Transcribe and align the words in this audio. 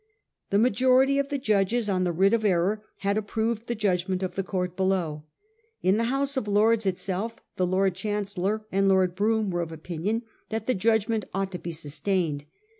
The 0.49 0.57
majority 0.57 1.19
of 1.19 1.29
the 1.29 1.37
judges 1.37 1.87
on 1.87 2.05
the 2.05 2.11
writ 2.11 2.33
of 2.33 2.43
error 2.43 2.83
had 3.01 3.17
approved 3.19 3.67
the 3.67 3.75
judgment 3.75 4.23
of 4.23 4.33
the 4.33 4.41
court 4.41 4.75
below. 4.75 5.25
In 5.83 5.97
the 5.97 6.05
House 6.05 6.35
of 6.35 6.47
Lords 6.47 6.87
itself 6.87 7.35
the 7.55 7.67
Lord 7.67 7.93
Chancellor 7.93 8.65
and 8.71 8.89
Lord 8.89 9.13
Brougham 9.13 9.51
were 9.51 9.61
of 9.61 9.71
opinion 9.71 10.23
that 10.49 10.65
the 10.65 10.73
judgment 10.73 11.25
ought 11.35 11.51
to 11.51 11.59
be 11.59 11.71
sustained. 11.71 12.45